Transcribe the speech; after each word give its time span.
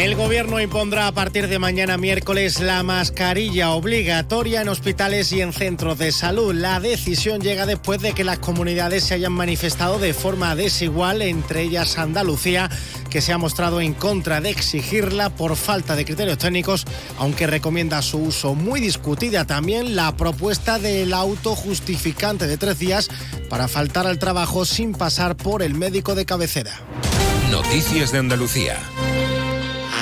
El 0.00 0.16
gobierno 0.16 0.58
impondrá 0.58 1.08
a 1.08 1.12
partir 1.12 1.46
de 1.46 1.58
mañana 1.58 1.98
miércoles 1.98 2.58
la 2.60 2.82
mascarilla 2.82 3.72
obligatoria 3.72 4.62
en 4.62 4.70
hospitales 4.70 5.30
y 5.30 5.42
en 5.42 5.52
centros 5.52 5.98
de 5.98 6.10
salud. 6.10 6.54
La 6.54 6.80
decisión 6.80 7.42
llega 7.42 7.66
después 7.66 8.00
de 8.00 8.14
que 8.14 8.24
las 8.24 8.38
comunidades 8.38 9.04
se 9.04 9.12
hayan 9.12 9.34
manifestado 9.34 9.98
de 9.98 10.14
forma 10.14 10.56
desigual, 10.56 11.20
entre 11.20 11.64
ellas 11.64 11.98
Andalucía, 11.98 12.70
que 13.10 13.20
se 13.20 13.34
ha 13.34 13.38
mostrado 13.38 13.82
en 13.82 13.92
contra 13.92 14.40
de 14.40 14.48
exigirla 14.48 15.28
por 15.28 15.54
falta 15.54 15.94
de 15.96 16.06
criterios 16.06 16.38
técnicos, 16.38 16.86
aunque 17.18 17.46
recomienda 17.46 18.00
su 18.00 18.20
uso. 18.20 18.54
Muy 18.54 18.80
discutida 18.80 19.44
también 19.44 19.96
la 19.96 20.16
propuesta 20.16 20.78
del 20.78 21.12
auto 21.12 21.54
justificante 21.54 22.46
de 22.46 22.56
tres 22.56 22.78
días 22.78 23.10
para 23.50 23.68
faltar 23.68 24.06
al 24.06 24.18
trabajo 24.18 24.64
sin 24.64 24.92
pasar 24.92 25.36
por 25.36 25.62
el 25.62 25.74
médico 25.74 26.14
de 26.14 26.24
cabecera. 26.24 26.72
Noticias 27.50 28.12
de 28.12 28.18
Andalucía. 28.18 28.78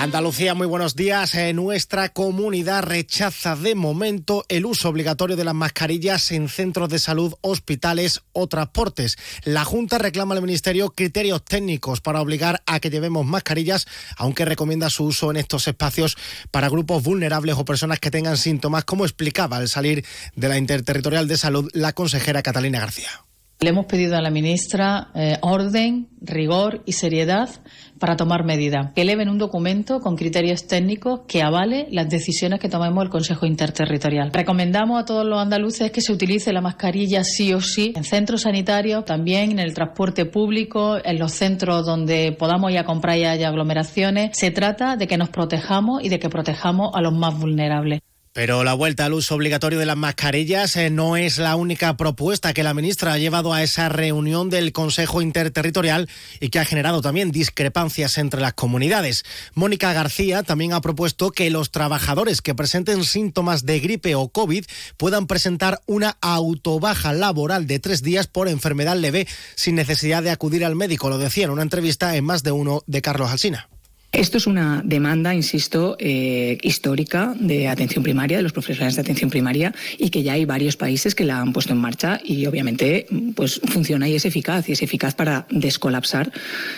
Andalucía, 0.01 0.55
muy 0.55 0.69
buenos 0.69 0.95
días. 0.95 1.35
Eh, 1.35 1.53
nuestra 1.53 2.11
comunidad 2.11 2.85
rechaza 2.85 3.57
de 3.57 3.75
momento 3.75 4.45
el 4.49 4.65
uso 4.65 4.89
obligatorio 4.89 5.35
de 5.35 5.43
las 5.43 5.57
mascarillas 5.57 6.31
en 6.31 6.49
centros 6.49 6.89
de 6.89 7.01
salud, 7.01 7.35
hospitales 7.41 8.23
o 8.33 8.47
transportes. 8.47 9.19
La 9.43 9.65
Junta 9.65 9.99
reclama 9.99 10.37
al 10.37 10.41
Ministerio 10.41 10.91
criterios 10.91 11.45
técnicos 11.45 12.01
para 12.01 12.21
obligar 12.21 12.63
a 12.67 12.79
que 12.79 12.91
llevemos 12.91 13.27
mascarillas, 13.27 13.89
aunque 14.17 14.45
recomienda 14.45 14.89
su 14.89 15.03
uso 15.03 15.33
en 15.33 15.37
estos 15.37 15.67
espacios 15.67 16.17
para 16.53 16.69
grupos 16.69 17.03
vulnerables 17.03 17.57
o 17.57 17.65
personas 17.65 17.99
que 17.99 18.13
tengan 18.13 18.37
síntomas, 18.37 18.85
como 18.85 19.05
explicaba 19.05 19.57
al 19.57 19.69
salir 19.69 20.05
de 20.37 20.49
la 20.49 20.59
Interterritorial 20.59 21.27
de 21.27 21.39
Salud 21.39 21.69
la 21.75 21.93
consejera 21.93 22.45
Catalina 22.45 22.79
García. 22.79 23.28
Le 23.61 23.71
hemos 23.71 23.87
pedido 23.87 24.17
a 24.17 24.23
la 24.23 24.31
ministra 24.31 25.09
eh, 25.17 25.37
orden, 25.41 26.11
rigor 26.21 26.81
y 26.87 26.93
seriedad 26.93 27.51
para 27.99 28.15
tomar 28.15 28.45
medidas. 28.45 28.93
Que 28.95 29.03
eleven 29.03 29.29
un 29.29 29.37
documento 29.37 29.99
con 29.99 30.15
criterios 30.15 30.69
técnicos 30.69 31.23
que 31.27 31.43
avale 31.43 31.89
las 31.91 32.09
decisiones 32.09 32.61
que 32.61 32.69
tomemos 32.69 33.03
el 33.03 33.11
Consejo 33.11 33.47
Interterritorial. 33.47 34.31
Recomendamos 34.33 35.03
a 35.03 35.05
todos 35.05 35.27
los 35.27 35.41
andaluces 35.41 35.91
que 35.91 36.01
se 36.01 36.13
utilice 36.13 36.53
la 36.53 36.61
mascarilla 36.61 37.25
sí 37.25 37.53
o 37.53 37.61
sí 37.61 37.95
en 37.97 38.05
centros 38.05 38.43
sanitarios, 38.43 39.05
también 39.05 39.51
en 39.51 39.59
el 39.59 39.75
transporte 39.75 40.25
público, 40.25 40.97
en 41.05 41.19
los 41.19 41.33
centros 41.33 41.85
donde 41.85 42.37
podamos 42.39 42.71
ir 42.71 42.79
a 42.79 42.85
comprar 42.85 43.19
y 43.19 43.25
haya 43.25 43.49
aglomeraciones. 43.49 44.39
Se 44.39 44.53
trata 44.53 44.95
de 44.95 45.09
que 45.09 45.19
nos 45.19 45.31
protejamos 45.31 46.05
y 46.05 46.11
de 46.11 46.21
que 46.21 46.29
protejamos 46.29 46.93
a 46.95 47.01
los 47.01 47.13
más 47.13 47.37
vulnerables. 47.37 48.03
Pero 48.39 48.63
la 48.63 48.75
vuelta 48.75 49.05
al 49.05 49.15
uso 49.15 49.35
obligatorio 49.35 49.81
de 49.81 49.85
las 49.85 49.97
mascarillas 49.97 50.77
eh, 50.77 50.91
no 50.91 51.17
es 51.17 51.39
la 51.39 51.57
única 51.57 51.97
propuesta 51.97 52.53
que 52.53 52.63
la 52.63 52.73
ministra 52.73 53.13
ha 53.13 53.19
llevado 53.19 53.53
a 53.53 53.65
esa 53.65 53.89
reunión 53.89 54.49
del 54.49 54.71
Consejo 54.71 55.23
Interterritorial 55.23 56.09
y 56.39 56.51
que 56.51 56.61
ha 56.61 56.65
generado 56.65 57.03
también 57.03 57.33
discrepancias 57.33 58.17
entre 58.17 58.41
las 58.41 58.53
comunidades. 58.53 59.25
Mónica 59.55 59.93
García 59.93 60.45
también 60.45 60.73
ha 60.73 60.81
propuesto 60.81 61.33
que 61.33 61.51
los 61.51 61.73
trabajadores 61.73 62.41
que 62.41 62.55
presenten 62.55 63.03
síntomas 63.03 63.67
de 63.67 63.81
gripe 63.81 64.15
o 64.15 64.29
COVID 64.29 64.67
puedan 64.97 65.27
presentar 65.27 65.81
una 65.87 66.17
autobaja 66.21 67.13
laboral 67.13 67.67
de 67.67 67.81
tres 67.81 68.05
días 68.05 68.29
por 68.29 68.47
enfermedad 68.47 68.97
leve 68.97 69.27
sin 69.57 69.75
necesidad 69.75 70.23
de 70.23 70.31
acudir 70.31 70.65
al 70.65 70.77
médico. 70.77 71.09
Lo 71.09 71.19
decía 71.19 71.47
en 71.47 71.51
una 71.51 71.63
entrevista 71.63 72.15
en 72.15 72.25
más 72.25 72.45
de 72.45 72.53
uno 72.53 72.85
de 72.87 73.03
Carlos 73.03 73.33
Alsina. 73.33 73.69
Esto 74.13 74.39
es 74.39 74.47
una 74.47 74.83
demanda, 74.85 75.35
insisto, 75.35 75.97
eh, 75.99 76.57
histórica 76.63 77.35
de 77.39 77.69
atención 77.69 78.03
primaria, 78.03 78.39
de 78.39 78.43
los 78.43 78.55
profesionales 78.55 78.97
de 78.97 79.03
atención 79.03 79.29
primaria, 79.29 79.75
y 79.99 80.09
que 80.09 80.23
ya 80.23 80.33
hay 80.33 80.47
varios 80.47 80.77
países 80.77 81.15
que 81.15 81.25
la 81.25 81.41
han 81.41 81.53
puesto 81.53 81.75
en 81.75 81.79
marcha 81.79 82.19
y 82.25 82.47
obviamente 82.47 83.07
pues 83.37 83.61
funciona 83.67 84.09
y 84.09 84.15
es 84.15 84.25
eficaz, 84.25 84.69
y 84.69 84.73
es 84.73 84.83
eficaz 84.83 85.15
para 85.15 85.47
descolapsar, 85.51 86.33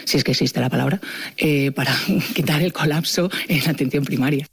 si 0.04 0.16
es 0.16 0.24
que 0.24 0.32
existe 0.32 0.60
la 0.60 0.70
palabra, 0.70 1.00
eh, 1.36 1.70
para 1.70 1.94
quitar 2.34 2.62
el 2.62 2.72
colapso 2.72 3.30
en 3.48 3.64
la 3.64 3.70
atención 3.70 4.04
primaria. 4.04 4.46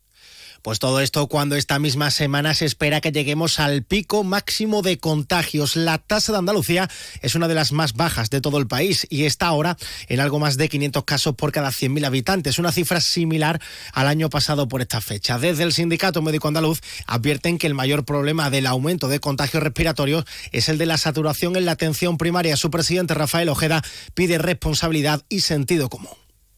Pues 0.62 0.80
todo 0.80 1.00
esto 1.00 1.28
cuando 1.28 1.56
esta 1.56 1.80
misma 1.80 2.12
semana 2.12 2.54
se 2.54 2.66
espera 2.66 3.02
que 3.02 3.12
lleguemos 3.12 3.60
al 3.60 3.84
pico 3.84 4.24
máximo 4.24 4.82
de 4.82 4.98
contagios. 4.98 5.76
La 5.76 5.98
tasa 5.98 6.32
de 6.32 6.40
Andalucía 6.40 6.88
es 7.22 7.36
una 7.36 7.48
de 7.48 7.56
las 7.56 7.72
más 7.72 7.94
bajas 7.94 8.30
de 8.30 8.42
todo 8.42 8.58
el 8.58 8.68
país 8.68 9.08
y 9.10 9.26
está 9.26 9.48
ahora 9.48 9.78
en 10.08 10.20
algo 10.20 10.40
más 10.40 10.58
de 10.58 10.70
500 10.70 11.04
casos 11.04 11.36
por 11.36 11.52
cada 11.52 11.70
100.000 11.70 12.06
habitantes, 12.06 12.60
una 12.60 12.72
cifra 12.72 13.00
similar 13.00 13.62
al 13.94 14.08
año 14.08 14.30
pasado 14.30 14.68
por 14.68 14.82
esta 14.82 15.02
fecha. 15.02 15.40
Desde 15.40 15.64
el 15.64 15.74
Sindicato 15.74 16.22
Médico 16.22 16.48
Andaluz 16.48 16.82
advierten 17.06 17.58
que 17.58 17.68
el 17.68 17.74
mayor 17.74 18.06
problema 18.06 18.50
del 18.50 18.68
aumento 18.68 19.08
de 19.08 19.20
contagios 19.20 19.64
respiratorios 19.64 20.26
es 20.52 20.70
el 20.70 20.78
de 20.78 20.86
la 20.86 20.98
saturación 20.98 21.56
en 21.56 21.66
la 21.66 21.74
atención 21.74 22.18
primaria. 22.18 22.58
Su 22.58 22.72
presidente 22.72 23.14
Rafael 23.14 23.50
Ojeda 23.50 23.82
pide 24.14 24.38
responsabilidad 24.38 25.22
y 25.30 25.42
sentido 25.42 25.90
común. 25.90 26.12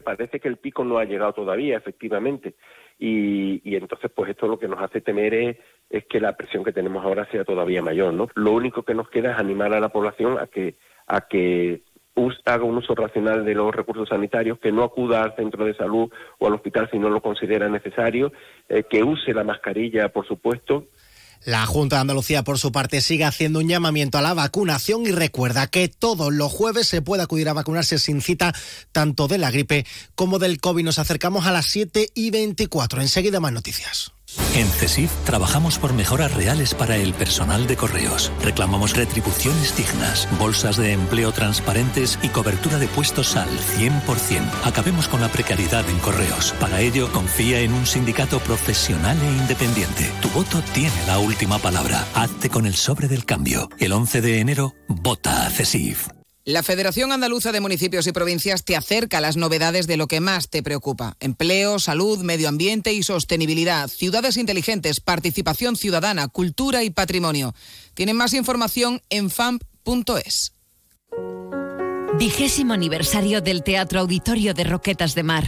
Parece 0.04 0.40
que 0.40 0.48
el 0.48 0.58
pico 0.58 0.84
no 0.84 0.98
ha 0.98 1.06
llegado 1.06 1.34
todavía, 1.34 1.78
efectivamente 1.78 2.56
y, 3.00 3.76
entonces 3.76 4.12
pues 4.14 4.30
esto 4.30 4.48
lo 4.48 4.60
que 4.60 4.68
nos 4.68 4.82
hace 4.82 5.00
temer 5.00 5.34
es, 5.34 6.06
que 6.10 6.20
la 6.20 6.36
presión 6.36 6.64
que 6.64 6.74
tenemos 6.74 7.04
ahora 7.04 7.28
sea 7.32 7.44
todavía 7.44 7.82
mayor, 7.82 8.14
¿no? 8.14 8.28
Lo 8.36 8.52
único 8.52 8.84
que 8.84 8.94
nos 8.94 9.10
queda 9.10 9.32
es 9.32 9.40
animar 9.40 9.74
a 9.74 9.80
la 9.80 9.90
población 9.90 10.38
a 10.38 10.48
que 10.48 10.76
a 11.08 11.22
que 11.22 11.82
haga 12.46 12.64
un 12.64 12.78
uso 12.78 12.94
racional 12.94 13.46
de 13.46 13.56
los 13.56 13.74
recursos 13.74 14.10
sanitarios, 14.10 14.60
que 14.60 14.72
no 14.72 14.84
acuda 14.84 15.24
al 15.24 15.36
centro 15.36 15.66
de 15.66 15.74
salud 15.74 16.12
o 16.38 16.48
al 16.48 16.54
hospital 16.54 16.90
si 16.92 17.00
no 17.00 17.10
lo 17.10 17.22
considera 17.22 17.70
necesario, 17.70 18.34
eh, 18.68 18.84
que 18.90 19.04
use 19.04 19.34
la 19.34 19.44
mascarilla, 19.44 20.10
por 20.10 20.28
supuesto, 20.28 20.88
la 21.46 21.66
Junta 21.66 21.98
de 21.98 22.02
Andalucía, 22.02 22.44
por 22.44 22.60
su 22.60 22.72
parte, 22.72 23.02
sigue 23.02 23.26
haciendo 23.26 23.60
un 23.60 23.68
llamamiento 23.68 24.18
a 24.18 24.22
la 24.22 24.34
vacunación 24.34 25.06
y 25.06 25.12
recuerda 25.12 25.68
que 25.68 25.88
todos 25.88 26.34
los 26.34 26.52
jueves 26.52 26.88
se 26.88 27.02
puede 27.02 27.24
acudir 27.24 27.50
a 27.50 27.54
vacunarse 27.54 28.00
sin 28.00 28.22
cita, 28.22 28.54
tanto 28.92 29.28
de 29.28 29.38
la 29.38 29.52
gripe 29.52 29.86
como 30.16 30.40
del 30.40 30.60
COVID. 30.60 30.84
Nos 30.84 31.00
acercamos 31.00 31.46
a 31.46 31.52
las 31.52 31.68
7 31.68 32.10
y 32.14 32.32
24. 32.32 33.02
Enseguida 33.02 33.40
más 33.40 33.54
noticias. 33.54 34.12
En 34.56 34.68
CESIF 34.68 35.12
trabajamos 35.26 35.80
por 35.80 35.94
mejoras 35.94 36.34
reales 36.34 36.74
para 36.74 36.98
el 36.98 37.14
personal 37.14 37.66
de 37.66 37.78
correos. 37.78 38.32
Reclamamos 38.44 38.96
retribuciones 38.96 39.76
dignas, 39.78 40.28
bolsas 40.38 40.76
de 40.76 40.92
empleo 40.92 41.32
transparentes 41.32 42.20
y 42.22 42.30
cobertura 42.30 42.78
de 42.78 42.88
puestos 42.88 43.36
al 43.36 43.50
100%. 43.50 44.42
Acabemos 44.66 45.08
con 45.08 45.22
la 45.22 45.30
precariedad 45.30 45.88
en 45.90 45.98
correos. 46.00 46.54
Para 46.60 46.82
ello, 46.82 47.10
confía 47.14 47.62
en 47.62 47.74
un 47.74 47.86
sindicato 47.86 48.40
profesional 48.40 49.18
e 49.22 49.32
independiente. 49.38 50.12
Tu 50.22 50.30
voto 50.30 50.62
tiene 50.74 51.06
la 51.08 51.20
última 51.20 51.58
palabra. 51.60 52.06
Hazte 52.14 52.50
con 52.50 52.66
el 52.66 52.76
sobre 52.76 53.08
del 53.08 53.26
cambio. 53.26 53.70
El 53.78 53.94
11 53.94 54.22
de 54.22 54.40
enero, 54.40 54.76
vota 54.88 55.46
a 55.46 55.50
CESIF. 55.50 56.19
La 56.50 56.64
Federación 56.64 57.12
Andaluza 57.12 57.52
de 57.52 57.60
Municipios 57.60 58.08
y 58.08 58.12
Provincias 58.12 58.66
te 58.66 58.76
acerca 58.76 59.20
a 59.20 59.22
las 59.22 59.38
novedades 59.38 59.86
de 59.86 59.98
lo 59.98 60.08
que 60.08 60.20
más 60.20 60.50
te 60.50 60.64
preocupa. 60.64 61.16
Empleo, 61.20 61.78
salud, 61.78 62.24
medio 62.24 62.50
ambiente 62.50 62.92
y 62.92 63.04
sostenibilidad, 63.04 63.88
ciudades 63.88 64.36
inteligentes, 64.36 65.00
participación 65.00 65.76
ciudadana, 65.76 66.28
cultura 66.28 66.84
y 66.84 66.90
patrimonio. 66.90 67.54
Tienen 67.94 68.16
más 68.16 68.34
información 68.34 69.00
en 69.12 69.30
famp.es. 69.30 70.54
Vigésimo 72.18 72.74
aniversario 72.74 73.42
del 73.42 73.62
Teatro 73.62 74.00
Auditorio 74.00 74.56
de 74.56 74.64
Roquetas 74.64 75.14
de 75.14 75.22
Mar. 75.22 75.46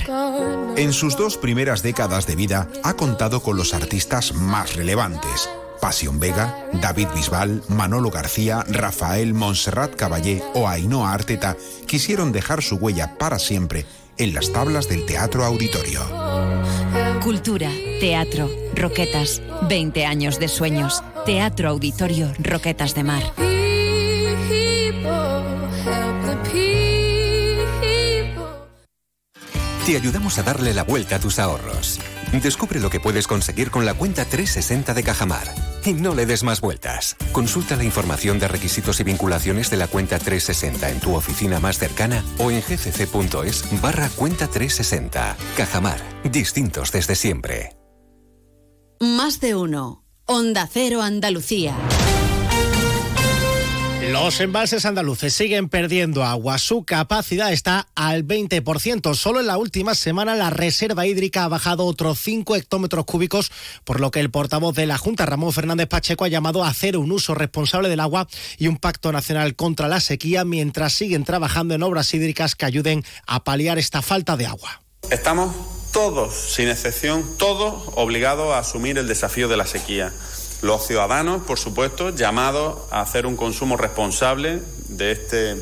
En 0.78 0.94
sus 0.94 1.18
dos 1.18 1.36
primeras 1.36 1.82
décadas 1.82 2.28
de 2.28 2.36
vida 2.36 2.70
ha 2.84 2.94
contado 2.94 3.42
con 3.42 3.58
los 3.58 3.74
artistas 3.74 4.36
más 4.36 4.76
relevantes 4.76 5.50
Pasión 5.82 6.20
Vega, 6.20 6.56
David 6.74 7.08
Bisbal, 7.14 7.64
Manolo 7.68 8.12
García, 8.12 8.64
Rafael 8.70 9.34
Montserrat 9.34 9.96
Caballé 9.96 10.42
o 10.54 10.70
Ainhoa 10.70 11.12
Arteta 11.12 11.58
quisieron 11.88 12.32
dejar 12.32 12.62
su 12.62 12.76
huella 12.76 13.18
para 13.18 13.40
siempre 13.40 13.86
en 14.18 14.34
las 14.34 14.54
tablas 14.54 14.88
del 14.88 15.06
Teatro 15.06 15.44
Auditorio. 15.44 16.02
Cultura, 17.24 17.70
teatro, 18.00 18.50
roquetas, 18.76 19.42
20 19.68 20.06
años 20.06 20.40
de 20.40 20.48
sueños. 20.48 21.04
Teatro 21.26 21.70
Auditorio 21.70 22.32
Roquetas 22.40 22.96
de 22.96 23.04
Mar. 23.04 23.24
Te 29.86 29.96
ayudamos 29.96 30.38
a 30.38 30.44
darle 30.44 30.74
la 30.74 30.84
vuelta 30.84 31.16
a 31.18 31.20
tus 31.20 31.40
ahorros. 31.40 32.00
Descubre 32.32 32.80
lo 32.80 32.90
que 32.90 33.00
puedes 33.00 33.28
conseguir 33.28 33.72
con 33.72 33.86
la 33.86 33.94
cuenta 33.94 34.26
360 34.26 34.94
de 34.94 35.04
Cajamar. 35.04 35.71
Y 35.86 35.94
no 35.94 36.14
le 36.16 36.26
des 36.26 36.44
más 36.44 36.62
vueltas. 36.62 37.16
Consulta 37.32 37.76
la 37.76 37.84
información 37.84 38.40
de 38.40 38.48
requisitos 38.48 39.00
y 39.00 39.04
vinculaciones 39.04 39.70
de 39.70 39.78
la 39.78 39.88
cuenta 39.88 40.20
360 40.20 40.90
en 40.90 41.00
tu 41.00 41.16
oficina 41.16 41.60
más 41.60 41.78
cercana 41.80 42.24
o 42.38 42.52
en 42.52 42.62
gcc.es 42.62 43.82
barra 43.82 44.10
cuenta 44.10 44.48
360. 44.48 45.36
Cajamar. 45.58 46.00
Distintos 46.24 46.92
desde 46.92 47.16
siempre. 47.16 47.76
Más 49.00 49.40
de 49.40 49.56
uno. 49.56 50.04
Onda 50.26 50.70
Cero 50.72 51.02
Andalucía. 51.02 51.76
Los 54.10 54.40
embalses 54.42 54.86
andaluces 54.88 55.32
siguen 55.32 55.70
perdiendo 55.70 56.24
agua. 56.24 56.58
Su 56.58 56.86
capacidad 56.86 57.54
está 57.54 57.88
al 57.94 58.26
20%. 58.26 59.14
Solo 59.14 59.42
en 59.42 59.46
la 59.46 59.58
última 59.58 59.94
semana 59.94 60.34
la 60.34 60.50
reserva 60.50 61.06
hídrica 61.06 61.44
ha 61.44 61.48
bajado 61.48 61.86
otros 61.86 62.18
5 62.20 62.56
hectómetros 62.56 63.06
cúbicos, 63.06 63.52
por 63.84 64.00
lo 64.00 64.10
que 64.10 64.20
el 64.20 64.32
portavoz 64.32 64.76
de 64.76 64.88
la 64.88 64.98
Junta, 64.98 65.28
Ramón 65.28 65.54
Fernández 65.54 65.88
Pacheco, 65.88 66.26
ha 66.26 66.30
llamado 66.30 66.64
a 66.64 66.70
hacer 66.70 66.98
un 66.98 67.12
uso 67.12 67.36
responsable 67.36 67.90
del 67.90 68.00
agua 68.00 68.28
y 68.58 68.68
un 68.68 68.78
pacto 68.78 69.12
nacional 69.12 69.56
contra 69.56 69.88
la 69.88 70.00
sequía 70.00 70.46
mientras 70.46 70.94
siguen 70.94 71.24
trabajando 71.24 71.76
en 71.76 71.84
obras 71.84 72.12
hídricas 72.16 72.56
que 72.56 72.66
ayuden 72.66 73.06
a 73.28 73.44
paliar 73.44 73.78
esta 73.78 74.02
falta 74.02 74.36
de 74.36 74.48
agua. 74.48 74.82
Estamos 75.12 75.56
todos, 75.94 76.34
sin 76.34 76.70
excepción, 76.70 77.24
todos 77.38 77.94
obligados 77.96 78.52
a 78.56 78.60
asumir 78.60 78.98
el 78.98 79.08
desafío 79.08 79.48
de 79.48 79.58
la 79.58 79.68
sequía 79.68 80.12
los 80.62 80.86
ciudadanos, 80.86 81.44
por 81.44 81.58
supuesto, 81.58 82.10
llamados 82.12 82.80
a 82.92 83.02
hacer 83.02 83.26
un 83.26 83.36
consumo 83.36 83.78
responsable 83.78 84.62
de 84.90 85.12
este 85.12 85.62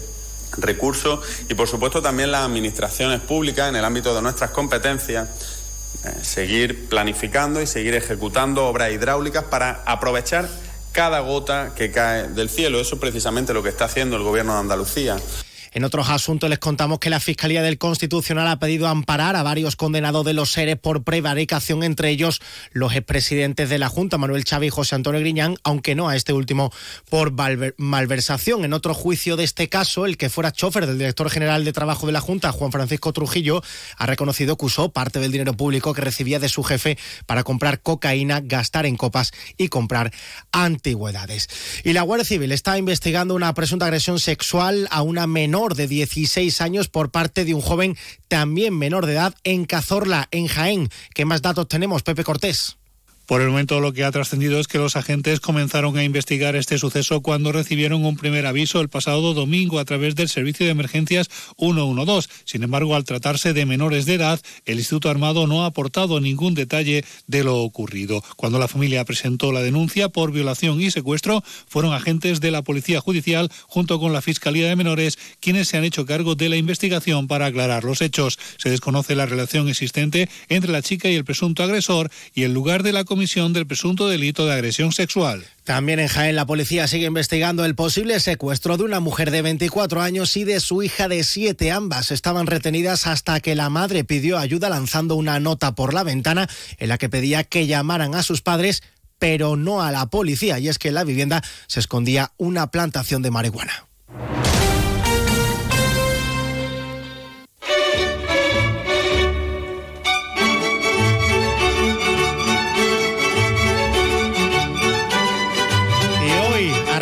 recurso 0.58 1.22
y, 1.48 1.54
por 1.54 1.68
supuesto, 1.68 2.02
también 2.02 2.32
las 2.32 2.46
administraciones 2.46 3.22
públicas 3.22 3.70
en 3.70 3.76
el 3.76 3.86
ámbito 3.86 4.14
de 4.14 4.22
nuestras 4.22 4.52
competencias, 4.52 5.30
eh, 6.04 6.14
seguir 6.22 6.90
planificando 6.90 7.62
y 7.62 7.68
seguir 7.68 7.96
ejecutando 7.96 8.68
obras 8.68 8.92
hidráulicas 8.92 9.46
para 9.46 9.84
aprovechar 9.86 10.50
cada 10.92 11.20
gota 11.20 11.74
que 11.76 11.92
cae 11.92 12.28
del 12.30 12.50
cielo. 12.50 12.80
Eso 12.80 12.96
es 12.96 13.02
precisamente 13.02 13.54
lo 13.54 13.64
que 13.64 13.70
está 13.70 13.86
haciendo 13.86 14.18
el 14.18 14.24
Gobierno 14.24 14.54
de 14.54 14.60
Andalucía. 14.60 15.18
En 15.72 15.84
otros 15.84 16.10
asuntos 16.10 16.50
les 16.50 16.58
contamos 16.58 17.00
que 17.00 17.12
la 17.12 17.20
Fiscalía 17.20 17.62
del 17.62 17.78
Constitucional 17.78 18.48
ha 18.48 18.60
pedido 18.60 18.88
amparar 18.88 19.36
a 19.36 19.44
varios 19.44 19.76
condenados 19.76 20.26
de 20.26 20.34
los 20.34 20.52
seres 20.52 20.78
por 20.78 21.04
prevaricación, 21.04 21.84
entre 21.84 22.10
ellos 22.10 22.42
los 22.72 22.96
expresidentes 22.96 23.70
de 23.70 23.78
la 23.78 23.88
Junta, 23.88 24.18
Manuel 24.18 24.46
Chávez 24.46 24.68
y 24.68 24.72
José 24.72 24.96
Antonio 24.96 25.22
Griñán, 25.22 25.58
aunque 25.64 25.94
no 25.94 26.10
a 26.10 26.16
este 26.16 26.34
último 26.34 26.74
por 27.10 27.34
malversación. 27.78 28.66
En 28.66 28.74
otro 28.74 28.96
juicio 28.96 29.36
de 29.36 29.44
este 29.44 29.70
caso, 29.70 30.08
el 30.08 30.18
que 30.18 30.30
fuera 30.30 30.52
chofer 30.52 30.88
del 30.88 30.98
director 30.98 31.30
general 31.30 31.64
de 31.66 31.74
Trabajo 31.74 32.08
de 32.08 32.14
la 32.14 32.22
Junta, 32.22 32.52
Juan 32.52 32.72
Francisco 32.72 33.14
Trujillo, 33.14 33.62
ha 33.98 34.06
reconocido 34.08 34.58
que 34.58 34.66
usó 34.66 34.90
parte 34.90 35.20
del 35.20 35.32
dinero 35.32 35.54
público 35.54 35.94
que 35.94 36.02
recibía 36.02 36.40
de 36.40 36.50
su 36.50 36.64
jefe 36.64 36.98
para 37.28 37.44
comprar 37.44 37.82
cocaína, 37.82 38.42
gastar 38.42 38.88
en 38.88 38.98
copas 38.98 39.34
y 39.58 39.68
comprar 39.68 40.12
antigüedades. 40.52 41.48
Y 41.84 41.94
la 41.94 42.02
Guardia 42.02 42.26
Civil 42.26 42.52
está 42.52 42.78
investigando 42.78 43.36
una 43.36 43.54
presunta 43.54 43.86
agresión 43.86 44.20
sexual 44.20 44.88
a 44.90 45.04
una 45.04 45.28
menor 45.28 45.59
de 45.68 45.88
16 45.88 46.62
años 46.62 46.88
por 46.88 47.12
parte 47.12 47.44
de 47.44 47.54
un 47.54 47.62
joven 47.62 47.98
también 48.30 48.78
menor 48.78 49.06
de 49.06 49.14
edad 49.14 49.36
en 49.44 49.66
Cazorla, 49.66 50.30
en 50.32 50.48
Jaén. 50.48 50.90
¿Qué 51.14 51.26
más 51.26 51.42
datos 51.42 51.68
tenemos, 51.68 52.02
Pepe 52.02 52.24
Cortés? 52.24 52.79
Por 53.30 53.44
el 53.44 53.50
momento 53.50 53.80
lo 53.80 53.94
que 53.94 54.04
ha 54.04 54.12
trascendido 54.12 54.60
es 54.60 54.68
que 54.68 54.80
los 54.80 54.96
agentes 54.96 55.40
comenzaron 55.40 55.96
a 55.96 56.04
investigar 56.04 56.56
este 56.56 56.80
suceso 56.80 57.22
cuando 57.22 57.52
recibieron 57.52 58.04
un 58.04 58.18
primer 58.18 58.48
aviso 58.48 58.82
el 58.82 58.90
pasado 58.90 59.36
domingo 59.36 59.78
a 59.78 59.86
través 59.86 60.16
del 60.16 60.30
servicio 60.30 60.66
de 60.66 60.72
emergencias 60.72 61.30
112. 61.60 62.28
Sin 62.46 62.64
embargo, 62.64 62.96
al 62.96 63.04
tratarse 63.04 63.54
de 63.54 63.68
menores 63.68 64.08
de 64.08 64.16
edad, 64.16 64.42
el 64.66 64.80
Instituto 64.80 65.12
Armado 65.12 65.46
no 65.46 65.64
ha 65.64 65.68
aportado 65.68 66.20
ningún 66.20 66.56
detalle 66.56 67.06
de 67.28 67.44
lo 67.44 67.58
ocurrido. 67.58 68.24
Cuando 68.36 68.58
la 68.58 68.68
familia 68.68 69.06
presentó 69.06 69.52
la 69.52 69.62
denuncia 69.62 70.10
por 70.10 70.32
violación 70.32 70.82
y 70.82 70.90
secuestro, 70.90 71.44
fueron 71.68 71.94
agentes 71.94 72.42
de 72.42 72.50
la 72.50 72.64
Policía 72.64 73.00
Judicial 73.00 73.52
junto 73.68 74.00
con 74.00 74.12
la 74.12 74.24
Fiscalía 74.24 74.68
de 74.68 74.76
Menores 74.76 75.20
quienes 75.40 75.68
se 75.68 75.78
han 75.78 75.84
hecho 75.84 76.08
cargo 76.08 76.34
de 76.34 76.50
la 76.50 76.58
investigación 76.58 77.28
para 77.28 77.46
aclarar 77.46 77.84
los 77.84 78.02
hechos. 78.02 78.40
Se 78.58 78.72
desconoce 78.72 79.14
la 79.14 79.28
relación 79.28 79.70
existente 79.70 80.30
entre 80.48 80.72
la 80.72 80.82
chica 80.82 81.12
y 81.12 81.16
el 81.16 81.26
presunto 81.26 81.62
agresor 81.62 82.10
y 82.34 82.42
el 82.42 82.56
lugar 82.56 82.82
de 82.82 82.92
la 82.92 83.04
comisión 83.04 83.19
del 83.20 83.68
presunto 83.68 84.08
delito 84.08 84.46
de 84.46 84.54
agresión 84.54 84.94
sexual. 84.94 85.46
También 85.66 86.00
en 86.00 86.08
Jaén 86.08 86.36
la 86.36 86.46
policía 86.46 86.88
sigue 86.88 87.08
investigando 87.08 87.66
el 87.66 87.76
posible 87.76 88.20
secuestro 88.20 88.78
de 88.78 88.84
una 88.84 89.02
mujer 89.02 89.30
de 89.30 89.42
24 89.42 90.02
años 90.02 90.38
y 90.38 90.46
de 90.46 90.60
su 90.62 90.84
hija 90.84 91.10
de 91.10 91.24
7. 91.24 91.72
Ambas 91.72 92.12
estaban 92.12 92.48
retenidas 92.48 93.08
hasta 93.08 93.40
que 93.42 93.56
la 93.56 93.70
madre 93.70 94.06
pidió 94.06 94.38
ayuda 94.38 94.70
lanzando 94.70 95.16
una 95.16 95.40
nota 95.40 95.76
por 95.76 95.94
la 95.94 96.04
ventana 96.04 96.50
en 96.78 96.88
la 96.88 96.98
que 96.98 97.10
pedía 97.10 97.44
que 97.44 97.68
llamaran 97.68 98.16
a 98.16 98.24
sus 98.24 98.42
padres 98.42 98.84
pero 99.20 99.58
no 99.58 99.82
a 99.82 99.92
la 99.92 100.06
policía 100.06 100.60
y 100.60 100.70
es 100.70 100.80
que 100.80 100.88
en 100.88 100.94
la 100.94 101.04
vivienda 101.04 101.44
se 101.68 101.82
escondía 101.82 102.32
una 102.38 102.72
plantación 102.72 103.22
de 103.22 103.32
marihuana. 103.32 103.89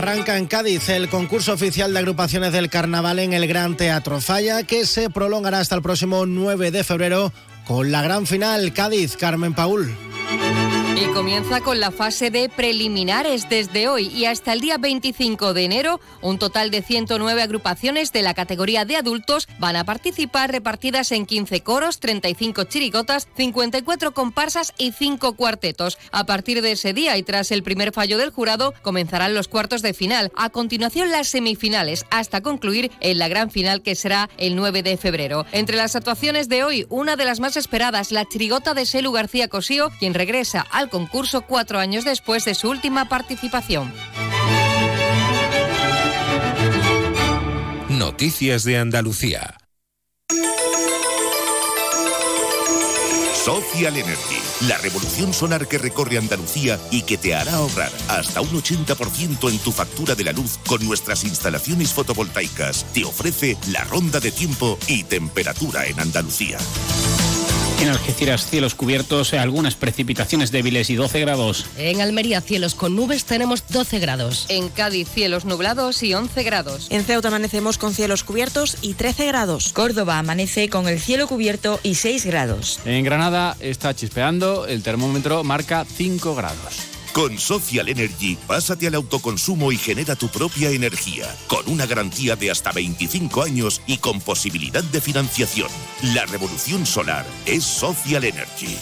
Arranca 0.07 0.37
en 0.37 0.47
Cádiz 0.47 0.87
el 0.87 1.09
concurso 1.09 1.51
oficial 1.51 1.91
de 1.91 1.99
agrupaciones 1.99 2.53
del 2.53 2.69
carnaval 2.69 3.19
en 3.19 3.33
el 3.33 3.45
Gran 3.45 3.75
Teatro 3.75 4.21
Falla, 4.21 4.63
que 4.63 4.85
se 4.85 5.09
prolongará 5.09 5.59
hasta 5.59 5.75
el 5.75 5.81
próximo 5.81 6.25
9 6.25 6.71
de 6.71 6.85
febrero 6.85 7.33
con 7.65 7.91
la 7.91 8.01
gran 8.01 8.25
final 8.25 8.71
Cádiz, 8.71 9.17
Carmen 9.17 9.53
Paul. 9.53 10.06
Y 10.99 11.05
comienza 11.13 11.61
con 11.61 11.79
la 11.79 11.91
fase 11.91 12.31
de 12.31 12.49
preliminares 12.49 13.47
desde 13.49 13.87
hoy 13.87 14.07
y 14.07 14.25
hasta 14.25 14.53
el 14.53 14.61
día 14.61 14.79
25 14.79 15.53
de 15.53 15.63
enero. 15.63 15.99
Un 16.21 16.39
total 16.39 16.71
de 16.71 16.81
109 16.81 17.39
agrupaciones 17.39 18.11
de 18.11 18.23
la 18.23 18.33
categoría 18.33 18.83
de 18.83 18.95
adultos 18.95 19.47
van 19.59 19.75
a 19.75 19.83
participar 19.83 20.51
repartidas 20.51 21.11
en 21.11 21.27
15 21.27 21.61
coros, 21.61 21.99
35 21.99 22.63
chirigotas, 22.63 23.27
54 23.37 24.15
comparsas 24.15 24.73
y 24.79 24.91
5 24.91 25.33
cuartetos. 25.33 25.99
A 26.11 26.25
partir 26.25 26.63
de 26.63 26.71
ese 26.71 26.93
día 26.93 27.15
y 27.15 27.21
tras 27.21 27.51
el 27.51 27.61
primer 27.61 27.91
fallo 27.91 28.17
del 28.17 28.31
jurado 28.31 28.73
comenzarán 28.81 29.35
los 29.35 29.47
cuartos 29.47 29.83
de 29.83 29.93
final. 29.93 30.31
A 30.35 30.49
continuación 30.49 31.11
las 31.11 31.27
semifinales 31.27 32.07
hasta 32.09 32.41
concluir 32.41 32.89
en 33.01 33.19
la 33.19 33.27
gran 33.27 33.51
final 33.51 33.83
que 33.83 33.93
será 33.93 34.31
el 34.37 34.55
9 34.55 34.81
de 34.81 34.97
febrero. 34.97 35.45
Entre 35.51 35.77
las 35.77 35.95
actuaciones 35.95 36.49
de 36.49 36.63
hoy, 36.63 36.87
una 36.89 37.15
de 37.15 37.25
las 37.25 37.39
más 37.39 37.55
esperadas, 37.55 38.11
la 38.11 38.27
chirigota 38.27 38.73
de 38.73 38.87
Selu 38.87 39.11
García 39.11 39.47
Cosío, 39.47 39.91
quien 39.99 40.15
regresa 40.15 40.65
al 40.87 40.89
concurso 40.89 41.41
cuatro 41.41 41.79
años 41.79 42.05
después 42.05 42.45
de 42.45 42.55
su 42.55 42.69
última 42.69 43.09
participación. 43.09 43.93
Noticias 47.89 48.63
de 48.63 48.77
Andalucía. 48.77 49.57
Social 53.33 53.95
Energy, 53.95 54.39
la 54.67 54.77
revolución 54.77 55.33
solar 55.33 55.67
que 55.67 55.77
recorre 55.77 56.17
Andalucía 56.17 56.79
y 56.91 57.03
que 57.03 57.17
te 57.17 57.33
hará 57.33 57.55
ahorrar 57.55 57.91
hasta 58.09 58.41
un 58.41 58.49
80% 58.49 59.49
en 59.49 59.59
tu 59.59 59.71
factura 59.71 60.15
de 60.15 60.25
la 60.25 60.33
luz 60.33 60.57
con 60.67 60.85
nuestras 60.85 61.23
instalaciones 61.23 61.93
fotovoltaicas. 61.93 62.85
Te 62.93 63.05
ofrece 63.05 63.57
la 63.71 63.83
ronda 63.85 64.19
de 64.19 64.31
tiempo 64.31 64.77
y 64.87 65.03
temperatura 65.05 65.85
en 65.85 65.99
Andalucía. 65.99 66.57
En 67.79 67.89
Algeciras, 67.89 68.49
cielos 68.49 68.73
cubiertos, 68.73 69.33
algunas 69.33 69.75
precipitaciones 69.75 70.51
débiles 70.51 70.89
y 70.89 70.95
12 70.95 71.19
grados. 71.19 71.65
En 71.77 72.01
Almería, 72.01 72.41
cielos 72.41 72.73
con 72.73 72.95
nubes, 72.95 73.25
tenemos 73.25 73.63
12 73.69 73.99
grados. 73.99 74.45
En 74.49 74.69
Cádiz, 74.69 75.07
cielos 75.07 75.45
nublados 75.45 76.01
y 76.01 76.13
11 76.13 76.43
grados. 76.43 76.87
En 76.89 77.03
Ceuta 77.03 77.27
amanecemos 77.27 77.77
con 77.77 77.93
cielos 77.93 78.23
cubiertos 78.23 78.77
y 78.81 78.95
13 78.95 79.27
grados. 79.27 79.73
Córdoba 79.73 80.17
amanece 80.17 80.69
con 80.69 80.87
el 80.87 80.99
cielo 80.99 81.27
cubierto 81.27 81.79
y 81.83 81.95
6 81.95 82.25
grados. 82.25 82.79
En 82.85 83.03
Granada 83.03 83.55
está 83.59 83.93
chispeando, 83.93 84.65
el 84.65 84.81
termómetro 84.81 85.43
marca 85.43 85.85
5 85.85 86.33
grados. 86.35 86.96
Con 87.17 87.39
Social 87.39 87.89
Energy, 87.89 88.37
pásate 88.45 88.85
al 88.85 88.93
autoconsumo 88.93 89.71
y 89.71 89.77
genera 89.77 90.15
tu 90.15 90.27
propia 90.27 90.69
energía, 90.69 91.25
con 91.47 91.67
una 91.67 91.87
garantía 91.87 92.35
de 92.35 92.51
hasta 92.51 92.71
25 92.71 93.41
años 93.41 93.81
y 93.87 93.97
con 93.97 94.21
posibilidad 94.21 94.83
de 94.83 95.01
financiación. 95.01 95.67
La 96.13 96.27
revolución 96.27 96.85
solar 96.85 97.25
es 97.47 97.63
Social 97.63 98.23
Energy. 98.23 98.77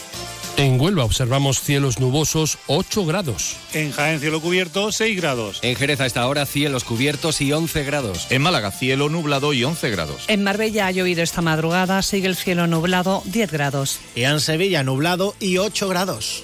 En 0.58 0.80
Huelva 0.82 1.06
observamos 1.06 1.62
cielos 1.62 2.02
nubosos 2.02 2.58
8 2.68 3.06
grados. 3.06 3.56
En 3.74 3.94
Jaén 3.94 4.20
cielo 4.20 4.42
cubierto 4.42 4.92
6 4.92 5.16
grados. 5.16 5.60
En 5.62 5.78
Jerez 5.78 6.02
a 6.02 6.06
esta 6.06 6.28
hora 6.28 6.46
cielos 6.46 6.84
cubiertos 6.84 7.40
y 7.40 7.54
11 7.54 7.86
grados. 7.86 8.28
En 8.32 8.42
Málaga 8.42 8.72
cielo 8.72 9.08
nublado 9.08 9.54
y 9.54 9.64
11 9.64 9.90
grados. 9.92 10.26
En 10.28 10.44
Marbella 10.44 10.88
ha 10.88 10.92
llovido 10.92 11.24
esta 11.24 11.42
madrugada, 11.42 12.02
sigue 12.02 12.28
el 12.28 12.36
cielo 12.36 12.68
nublado 12.68 13.24
10 13.28 13.50
grados. 13.50 14.00
Y 14.14 14.24
en 14.24 14.42
Sevilla 14.42 14.84
nublado 14.84 15.36
y 15.40 15.58
8 15.58 15.88
grados. 15.88 16.44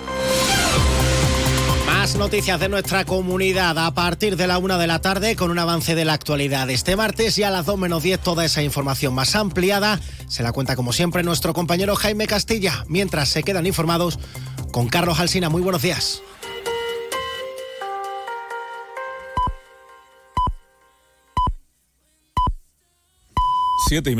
noticias 2.21 2.59
de 2.59 2.69
nuestra 2.69 3.03
comunidad 3.03 3.79
a 3.79 3.91
partir 3.95 4.37
de 4.37 4.45
la 4.45 4.59
una 4.59 4.77
de 4.77 4.85
la 4.85 5.01
tarde 5.01 5.35
con 5.35 5.49
un 5.49 5.57
avance 5.57 5.95
de 5.95 6.05
la 6.05 6.13
actualidad. 6.13 6.69
Este 6.69 6.95
martes 6.95 7.35
y 7.39 7.43
a 7.43 7.49
las 7.49 7.65
2 7.65 7.79
menos 7.79 8.03
10 8.03 8.19
toda 8.19 8.45
esa 8.45 8.61
información 8.61 9.15
más 9.15 9.35
ampliada 9.35 9.99
se 10.27 10.43
la 10.43 10.51
cuenta 10.51 10.75
como 10.75 10.93
siempre 10.93 11.23
nuestro 11.23 11.53
compañero 11.53 11.95
Jaime 11.95 12.27
Castilla, 12.27 12.85
mientras 12.87 13.29
se 13.29 13.41
quedan 13.41 13.65
informados 13.65 14.19
con 14.71 14.87
Carlos 14.87 15.19
Alsina. 15.19 15.49
Muy 15.49 15.63
buenos 15.63 15.81
días. 15.81 16.21
Siete 23.91 24.09